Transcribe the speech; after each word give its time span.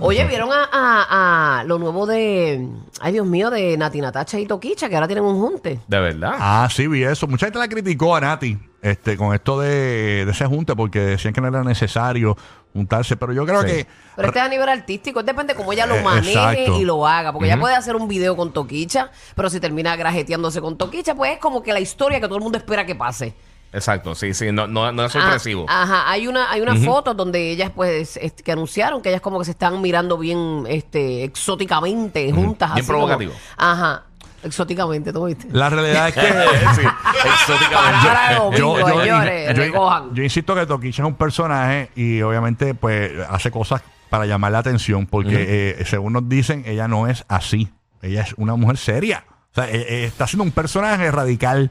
Oye, 0.00 0.24
¿vieron 0.26 0.50
a, 0.52 0.68
a- 0.72 1.60
a 1.60 1.64
lo 1.64 1.78
nuevo 1.78 2.06
de, 2.06 2.66
ay 3.00 3.12
Dios 3.12 3.26
mío, 3.26 3.50
de 3.50 3.76
Nati 3.76 4.00
Natacha 4.00 4.38
y 4.40 4.46
Toquicha, 4.46 4.88
que 4.88 4.96
ahora 4.96 5.06
tienen 5.06 5.24
un 5.24 5.40
junte? 5.40 5.80
De 5.86 6.00
verdad. 6.00 6.34
Ah, 6.38 6.68
sí, 6.70 6.86
vi 6.88 7.04
eso. 7.04 7.26
Mucha 7.26 7.46
gente 7.46 7.58
la 7.58 7.68
criticó 7.68 8.16
a 8.16 8.20
Nati 8.20 8.58
este, 8.82 9.16
con 9.16 9.34
esto 9.34 9.60
de, 9.60 10.24
de 10.24 10.30
ese 10.30 10.46
junte 10.46 10.74
porque 10.74 10.98
decían 11.00 11.32
que 11.32 11.40
no 11.40 11.46
era 11.48 11.62
necesario 11.62 12.36
juntarse. 12.72 13.16
Pero 13.16 13.32
yo 13.32 13.46
creo 13.46 13.60
Sí. 13.62 13.66
que. 13.68 13.86
Pero 14.16 14.28
este 14.28 14.40
es 14.40 14.44
a 14.44 14.48
nivel 14.48 14.68
artístico, 14.68 15.20
es 15.20 15.26
depende 15.26 15.52
de 15.54 15.56
cómo 15.56 15.72
ella 15.72 15.86
lo 15.86 15.94
Eh, 15.96 16.02
maneje 16.02 16.32
exacto. 16.32 16.80
y 16.80 16.84
lo 16.84 17.06
haga. 17.06 17.32
Porque 17.32 17.46
ella 17.48 17.60
puede 17.60 17.76
hacer 17.76 17.94
un 17.94 18.08
video 18.08 18.36
con 18.36 18.52
Toquicha, 18.52 19.10
pero 19.36 19.48
si 19.48 19.60
termina 19.60 19.94
grajeteándose 19.96 20.60
con 20.60 20.76
Toquicha, 20.76 21.14
pues 21.14 21.32
es 21.32 21.38
como 21.38 21.62
que 21.62 21.72
la 21.72 21.80
historia 21.80 22.20
que 22.20 22.26
todo 22.26 22.36
el 22.38 22.42
mundo 22.42 22.58
espera 22.58 22.84
que 22.84 22.94
pase. 22.96 23.34
Exacto, 23.74 24.14
sí, 24.14 24.32
sí, 24.34 24.52
no, 24.52 24.66
no, 24.66 24.92
no 24.92 25.04
es 25.04 25.12
sorpresivo. 25.12 25.66
Ah, 25.68 25.82
ajá, 25.82 26.10
hay 26.10 26.26
una, 26.26 26.50
hay 26.50 26.60
una 26.60 26.76
foto 26.76 27.12
donde 27.12 27.50
ellas, 27.50 27.70
pues, 27.74 28.16
este, 28.16 28.42
que 28.42 28.52
anunciaron 28.52 29.02
que 29.02 29.08
ellas 29.08 29.20
como 29.20 29.38
que 29.40 29.44
se 29.44 29.50
están 29.50 29.80
mirando 29.82 30.16
bien, 30.16 30.64
este, 30.68 31.24
exóticamente 31.24 32.30
juntas. 32.32 32.72
Bien 32.74 32.84
así 32.84 32.86
como- 32.92 32.98
provocativo. 33.06 33.32
ajá, 33.56 34.04
exóticamente, 34.44 35.12
¿tú 35.12 35.24
viste? 35.26 35.48
La 35.50 35.70
realidad 35.70 36.08
es 36.08 36.14
que. 36.14 36.20
sí, 36.74 36.82
exóticamente. 37.24 38.58
Yo, 38.58 38.76
señores, 38.86 39.48
yo- 39.48 39.62
recojan. 39.62 40.14
yo 40.14 40.22
insisto 40.22 40.54
que 40.54 40.66
Toquicha 40.66 41.02
es 41.02 41.06
un 41.08 41.14
personaje 41.16 41.90
y 41.96 42.20
obviamente 42.22 42.74
pues 42.74 43.12
hace 43.28 43.50
cosas 43.50 43.82
para 44.10 44.26
llamar 44.26 44.52
la 44.52 44.58
atención 44.58 45.06
porque 45.06 45.74
eh, 45.80 45.84
según 45.86 46.12
nos 46.12 46.28
dicen 46.28 46.62
ella 46.66 46.86
no 46.86 47.08
es 47.08 47.24
así 47.28 47.68
ella 48.02 48.22
es 48.22 48.34
una 48.36 48.54
mujer 48.54 48.76
seria 48.76 49.24
o 49.50 49.54
sea 49.54 49.68
eh, 49.68 49.86
eh, 49.88 50.04
está 50.04 50.26
siendo 50.28 50.44
un 50.44 50.52
personaje 50.52 51.10
radical 51.10 51.70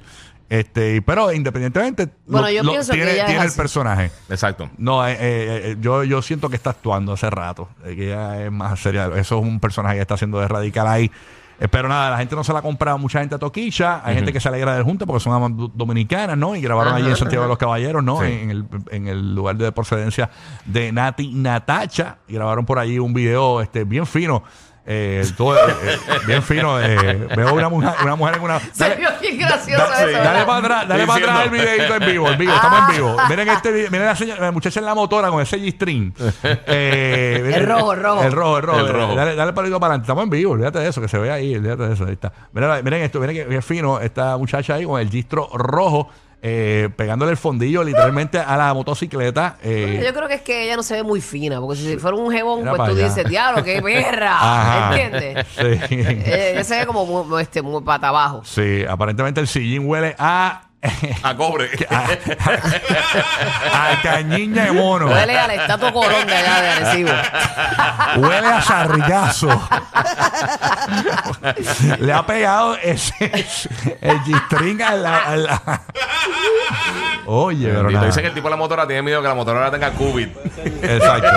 este 0.59 1.01
pero 1.01 1.31
independientemente 1.31 2.09
Bueno, 2.27 2.49
yo 2.49 2.61
pienso 2.63 2.91
que 2.91 2.97
tiene, 2.97 3.11
ella 3.13 3.21
es 3.21 3.25
tiene 3.27 3.41
el 3.41 3.47
así. 3.47 3.57
personaje 3.57 4.11
Exacto. 4.29 4.69
no, 4.77 5.07
eh, 5.07 5.13
eh, 5.13 5.17
eh, 5.19 5.77
yo, 5.79 6.03
yo 6.03 6.21
siento 6.21 6.49
que 6.49 6.55
está 6.55 6.71
actuando 6.71 7.13
hace 7.13 7.29
rato. 7.29 7.69
eh, 7.85 7.95
que 7.95 8.05
ella 8.07 8.45
es 8.45 8.51
más 8.51 8.79
seria. 8.79 9.05
Eso 9.15 9.37
es 9.39 9.43
un 9.43 9.59
personaje 9.59 9.95
que 9.95 10.01
está 10.01 10.13
haciendo 10.15 10.39
de 10.39 10.47
radical 10.47 10.87
ahí. 10.87 11.09
Eh, 11.59 11.67
pero 11.67 11.87
nada, 11.87 12.09
la 12.09 12.17
gente 12.17 12.35
no 12.35 12.43
se 12.43 12.51
la 12.51 12.59
ha 12.59 12.61
comprado. 12.63 12.97
Mucha 12.97 13.19
gente 13.19 13.35
a 13.35 13.37
Toquicha. 13.37 14.01
Hay 14.03 14.15
gente 14.15 14.33
que 14.33 14.39
se 14.39 14.47
alegra 14.49 14.73
del 14.73 14.83
junte 14.83 15.05
porque 15.05 15.19
son 15.23 15.33
amas 15.33 15.55
do- 15.55 15.71
dominicanas, 15.73 16.35
¿no? 16.37 16.55
Y 16.55 16.61
grabaron 16.61 16.95
allí 16.95 17.07
en 17.07 17.15
Santiago 17.15 17.43
de 17.43 17.49
los 17.49 17.57
Caballeros, 17.59 18.03
¿no? 18.03 18.19
Sí. 18.21 18.25
En, 18.27 18.49
el, 18.49 18.65
en 18.89 19.07
el 19.07 19.35
lugar 19.35 19.55
de 19.55 19.71
procedencia 19.71 20.29
de 20.65 20.91
Nati 20.91 21.31
Natacha. 21.33 22.17
Y 22.27 22.33
grabaron 22.33 22.65
por 22.65 22.79
allí 22.79 22.97
un 22.99 23.13
video 23.13 23.61
este, 23.61 23.83
bien 23.83 24.05
fino. 24.07 24.43
Eh, 24.85 25.25
todo, 25.37 25.57
eh, 25.57 25.73
eh, 25.83 25.97
bien 26.27 26.43
fino. 26.43 26.79
eh, 26.81 27.27
veo 27.35 27.53
una 27.53 27.69
mujer, 27.69 27.91
una 28.03 28.15
mujer 28.15 28.35
en 28.35 28.41
una. 28.43 28.59
Se 28.59 28.83
dale- 28.83 28.95
vio 28.97 29.09
bien 29.21 29.37
gracioso 29.39 29.77
da- 29.83 29.85
eso, 30.03 30.11
dale 30.11 30.13
¿verdad? 30.13 30.45
para 30.45 30.57
atrás, 30.59 30.87
dale 30.89 31.07
para 31.07 31.19
atrás 31.25 31.43
el 31.45 31.49
videito 31.51 31.95
en 31.95 32.05
vivo, 32.05 32.29
en 32.29 32.37
vivo, 32.37 32.53
estamos 32.53 32.79
en 32.89 32.95
vivo. 32.95 33.17
Miren 33.29 33.49
este 33.49 33.71
miren 33.89 34.05
la, 34.05 34.15
señora- 34.15 34.41
la 34.41 34.51
muchacha 34.51 34.79
en 34.79 34.85
la 34.85 34.95
motora 34.95 35.29
con 35.29 35.41
ese 35.41 35.57
G-string. 35.59 36.13
Eh, 36.65 37.51
El 37.55 37.65
rojo, 37.65 37.93
el 37.93 38.01
rojo. 38.03 38.23
El 38.23 38.31
rojo, 38.31 38.57
el 38.57 38.63
rojo. 38.63 38.79
El 38.79 38.87
rojo. 38.89 39.15
Dale, 39.15 39.35
dale 39.35 39.53
para 39.53 39.67
adelante. 39.67 40.03
Estamos 40.03 40.23
en 40.25 40.29
vivo, 40.29 40.51
olvídate 40.53 40.79
de 40.79 40.87
eso, 40.89 41.01
que 41.01 41.07
se 41.07 41.17
ve 41.17 41.31
ahí, 41.31 41.55
olvídate 41.55 41.83
de 41.87 41.93
eso. 41.93 42.05
Ahí 42.05 42.13
está. 42.13 42.31
Miren, 42.51 42.83
miren 42.83 43.03
esto, 43.03 43.19
miren 43.19 43.35
que 43.35 43.43
bien 43.45 43.61
fino 43.63 43.99
esta 43.99 44.37
muchacha 44.37 44.75
ahí 44.75 44.85
con 44.85 44.99
el 44.99 45.09
gistro 45.09 45.49
rojo, 45.53 46.09
eh, 46.45 46.89
pegándole 46.97 47.31
el 47.31 47.37
fondillo 47.37 47.83
literalmente 47.85 48.37
a 48.37 48.57
la 48.57 48.73
motocicleta. 48.73 49.55
eh, 49.63 50.01
Yo 50.05 50.13
creo 50.13 50.27
que 50.27 50.33
es 50.33 50.41
que 50.41 50.65
ella 50.65 50.75
no 50.75 50.83
se 50.83 50.93
ve 50.95 51.01
muy 51.03 51.21
fina, 51.21 51.61
porque 51.61 51.77
si 51.79 51.97
fuera 51.97 52.17
un 52.17 52.29
jebón, 52.31 52.63
pues 52.63 52.75
tú 52.75 52.81
allá. 52.83 53.05
dices, 53.05 53.25
diablo, 53.29 53.63
qué 53.63 53.81
perra. 53.81 54.35
Ajá. 54.41 54.99
¿Entiendes? 55.01 55.47
Sí. 55.55 55.95
Eh, 55.95 56.51
ella 56.53 56.63
se 56.65 56.79
ve 56.79 56.85
como 56.85 57.05
muy, 57.23 57.41
este, 57.41 57.61
muy 57.61 57.81
pata 57.81 58.09
abajo. 58.09 58.41
Sí, 58.43 58.83
aparentemente 58.87 59.39
el 59.39 59.47
sillín 59.47 59.87
huele 59.87 60.15
a. 60.19 60.63
A 61.23 61.33
cobre. 61.35 61.69
a 63.73 63.91
cañiña 64.01 64.65
de 64.65 64.71
mono. 64.73 65.07
Huele 65.07 65.37
al 65.39 65.51
estatua 65.51 65.93
corón 65.93 66.27
de 66.27 66.35
allá 66.35 66.61
de 66.61 66.69
Arecibo. 66.69 67.11
Huele 68.17 68.47
a 68.47 68.61
sargazo. 68.61 69.69
Le 71.99 72.13
ha 72.13 72.25
pegado 72.25 72.75
ese, 72.77 73.13
el 74.01 74.19
G-string 74.23 74.81
a 74.81 74.95
la, 74.95 75.17
a 75.19 75.35
la- 75.37 75.81
Oye, 77.25 77.67
pero 77.67 77.77
Bendito. 77.83 77.93
nada. 77.99 78.07
Dicen 78.07 78.21
que 78.23 78.27
el 78.27 78.33
tipo 78.33 78.47
de 78.47 78.51
la 78.51 78.57
motora 78.57 78.85
tiene 78.85 79.01
miedo 79.01 79.21
que 79.21 79.27
la 79.29 79.33
motora 79.35 79.71
tenga 79.71 79.91
COVID. 79.91 80.27
Exacto. 80.81 81.29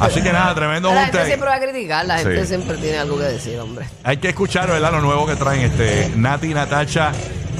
Así 0.00 0.20
que 0.20 0.32
nada, 0.32 0.52
tremendo 0.54 0.92
La 0.92 1.02
junte. 1.02 1.12
gente 1.12 1.26
siempre 1.28 1.48
va 1.48 1.54
a 1.54 1.60
criticar, 1.60 2.04
la 2.06 2.18
gente 2.18 2.40
Sí. 2.42 2.46
siempre 2.48 2.76
tiene 2.78 2.98
algo 2.98 3.16
que 3.18 3.24
decir, 3.24 3.58
hombre. 3.60 3.86
Hay 4.02 4.16
que 4.16 4.30
escuchar, 4.30 4.66
¿verdad? 4.68 4.90
Lo 4.90 5.00
nuevo 5.00 5.26
que 5.26 5.36
traen 5.36 5.60
este 5.62 6.10
Nati, 6.16 6.48
Natacha, 6.54 7.12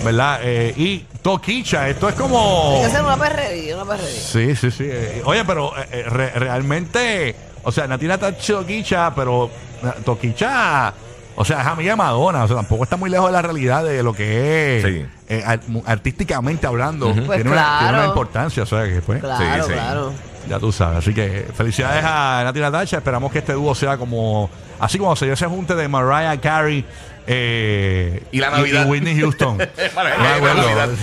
¿verdad? 0.05 0.41
Eh, 0.43 0.73
y 0.77 0.99
Toquicha. 1.23 1.89
Esto 1.89 2.09
es 2.09 2.15
como. 2.15 2.73
Hay 2.75 2.81
que 2.81 2.87
hacer 2.87 3.03
una 3.03 3.17
perrería, 3.17 3.77
una 3.77 3.85
perrería. 3.85 4.21
Sí, 4.21 4.57
sí, 4.57 4.71
sí. 4.71 4.85
Eh, 4.87 5.23
Oye, 5.25 5.45
pero 5.45 5.77
eh, 5.79 5.87
eh, 5.91 6.03
re- 6.09 6.31
realmente, 6.31 7.35
o 7.65 7.73
sea, 7.73 7.87
Natina 7.87 8.15
está 8.15 8.33
Toquicha, 8.37 9.15
pero 9.15 9.51
eh, 9.83 9.89
Toquicha, 10.05 10.93
o 11.41 11.45
sea, 11.45 11.61
es 11.61 11.67
amiga 11.67 11.93
de 11.93 11.97
Madonna, 11.97 12.45
o 12.45 12.47
sea, 12.49 12.57
tampoco 12.57 12.83
está 12.85 12.97
muy 12.97 13.09
lejos 13.11 13.27
de 13.29 13.33
la 13.33 13.43
realidad 13.43 13.85
de 13.85 14.03
lo 14.03 14.13
que 14.13 14.79
es 14.79 14.85
Sí. 14.85 15.07
eh, 15.29 15.45
artísticamente 15.87 16.67
hablando. 16.67 17.07
Pues 17.15 17.15
tiene, 17.17 17.51
una, 17.51 17.79
tiene 17.79 17.91
claro. 17.93 17.99
una 17.99 18.07
importancia, 18.07 18.63
o 18.63 18.67
sea, 18.67 18.85
que 18.85 19.01
pues, 19.01 19.21
Claro, 19.21 19.65
sí. 19.65 19.73
claro. 19.73 20.13
ya 20.49 20.59
tú 20.59 20.73
sabes. 20.73 20.99
Así 20.99 21.15
que 21.15 21.47
felicidades 21.55 22.05
a 22.05 22.43
Nati 22.45 22.59
Natacha. 22.61 22.97
Esperamos 22.99 23.31
que 23.31 23.39
este 23.39 23.53
dúo 23.53 23.75
sea 23.75 23.97
como, 23.97 24.51
así 24.81 24.99
como 24.99 25.15
se 25.17 25.27
dio 25.27 25.35
ese 25.35 25.47
junte 25.47 25.75
de 25.75 25.87
Mariah 25.89 26.41
Carey. 26.41 26.85
eh, 27.27 28.23
Y 28.33 28.39
la 28.41 28.51
Navidad. 28.51 28.89
Whitney 28.89 29.19
Houston. 29.21 29.59
Bueno, 29.95 30.11
No 30.17 30.23
me 30.23 30.29
la 30.29 30.35
acuerdo. 30.37 30.63
Navidad. 30.63 30.89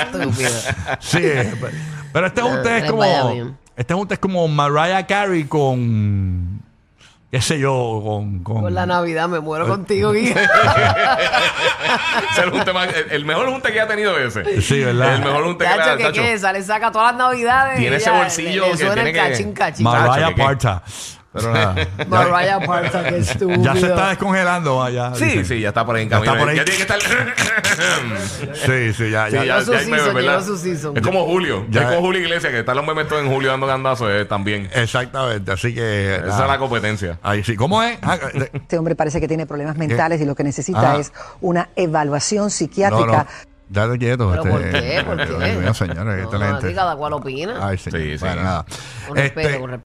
Estúpido. 0.00 0.50
Sí, 1.00 1.18
eh, 1.22 1.54
pero 2.12 2.26
este 2.26 2.42
junte 2.42 2.76
es 2.76 2.82
les 2.82 2.90
como. 2.90 3.32
bien. 3.32 3.56
Este 3.76 3.94
junte 3.94 4.14
es 4.14 4.20
como 4.20 4.48
Mariah 4.48 5.06
Carey 5.06 5.44
con. 5.44 6.57
Qué 7.30 7.40
sé 7.40 7.58
yo, 7.58 8.00
con. 8.04 8.42
con- 8.42 8.62
Por 8.62 8.72
la 8.72 8.86
Navidad 8.86 9.28
me 9.28 9.40
muero 9.40 9.66
contigo, 9.68 10.12
Guía. 10.12 10.32
Ese 12.30 12.30
es 12.32 12.38
el, 12.38 12.50
junte 12.50 12.72
más- 12.72 12.88
el- 12.94 13.10
el 13.12 13.24
mejor 13.24 13.48
junte 13.50 13.72
que 13.72 13.80
ha 13.80 13.86
tenido 13.88 14.16
ese. 14.18 14.60
Sí, 14.62 14.82
¿verdad? 14.82 15.14
El 15.16 15.20
mejor 15.22 15.44
junte 15.44 15.64
que 15.64 15.76
le 15.76 15.82
ha 15.82 15.96
que 15.96 16.04
Tacho. 16.04 16.22
qué, 16.22 16.32
esa 16.34 16.52
le 16.52 16.62
saca 16.62 16.90
todas 16.92 17.12
las 17.12 17.18
navidades. 17.18 17.78
Tiene 17.78 17.96
y 17.96 17.98
ese 17.98 18.06
ya 18.06 18.18
bolsillo 18.18 18.50
le, 18.64 18.66
le 18.66 18.70
que 18.72 18.76
suena 18.78 18.94
tiene 18.94 19.10
el 19.10 19.14
que- 19.14 19.30
cachín, 19.32 19.52
cachín. 19.52 19.84
Mariah 19.84 20.28
¿qué, 20.28 20.34
qué? 20.34 20.42
Parta. 20.42 20.82
Pero 21.32 21.52
nada. 21.52 21.74
ya, 21.98 22.04
Mariah 22.06 22.60
Parta, 22.60 23.04
qué 23.08 23.18
estúpido. 23.18 23.62
ya 23.62 23.74
se 23.76 23.86
está 23.86 24.08
descongelando. 24.08 24.78
vaya, 24.78 25.14
Sí, 25.14 25.24
dicen. 25.26 25.44
sí, 25.44 25.60
ya 25.60 25.68
está 25.68 25.84
por 25.84 25.96
ahí 25.96 26.04
en 26.04 26.08
Ya 26.08 26.16
camino. 26.16 26.32
está 26.32 26.40
por 26.42 26.48
ahí. 26.50 26.56
Ya 26.56 26.64
tiene 26.64 26.76
que 26.76 26.82
estar. 26.82 26.98
Sí, 28.54 28.92
sí, 28.94 29.10
ya, 29.10 29.28
ya. 29.28 29.40
Sí, 29.40 29.46
Llegó 29.46 29.60
su 29.62 29.72
hay 29.72 29.84
season, 29.84 30.14
¿verdad? 30.14 30.30
llegó 30.40 30.42
su 30.42 30.58
season. 30.58 30.96
Es 30.96 31.02
como 31.02 31.24
Julio. 31.26 31.66
Ya- 31.70 31.82
es 31.82 31.86
como 31.88 32.00
Julio 32.00 32.20
Iglesias, 32.22 32.52
que 32.52 32.60
están 32.60 32.76
los 32.76 32.86
memes 32.86 33.08
todos 33.08 33.22
en 33.22 33.30
Julio 33.30 33.50
dando 33.50 33.66
gandazos 33.66 34.10
eh, 34.10 34.24
también. 34.24 34.68
Exactamente. 34.74 35.52
Así 35.52 35.74
que. 35.74 36.16
Esa 36.16 36.26
nada. 36.26 36.42
es 36.44 36.48
la 36.48 36.58
competencia. 36.58 37.18
Ahí 37.22 37.44
sí. 37.44 37.56
¿Cómo 37.56 37.82
es? 37.82 37.98
Ah, 38.02 38.18
eh, 38.34 38.50
Este 38.52 38.78
hombre 38.78 38.94
parece 38.96 39.20
que 39.20 39.28
tiene 39.28 39.46
problemas 39.46 39.76
mentales 39.76 40.20
y 40.20 40.24
lo 40.24 40.34
que 40.34 40.44
necesita 40.44 40.94
Ah. 40.94 40.98
es 40.98 41.12
una 41.40 41.68
evaluación 41.76 42.50
psiquiátrica. 42.50 43.24
no. 43.24 43.48
Dale 43.70 43.98
quieto. 43.98 44.30
¿Pero 44.30 44.42
este, 44.44 44.50
por 44.50 44.62
qué? 44.80 45.04
¿Por 45.04 45.16
qué? 45.38 45.50
Dios 45.50 45.62
mío, 45.62 45.74
señores, 45.74 46.04
No, 46.04 46.14
esta 46.14 46.38
no, 46.38 46.44
gente. 46.46 46.66
aquí 46.68 46.74
cada 46.74 46.96
cual 46.96 47.12
opina. 47.12 47.58
Ay, 47.68 47.76
señor. 47.76 48.00
Sí, 48.00 48.12
sí. 48.12 48.24
Bueno, 48.24 48.42
nada. 48.42 48.64
Con 49.06 49.16
respeto, 49.18 49.48
Este, 49.48 49.60
con 49.60 49.70
respeto. 49.70 49.76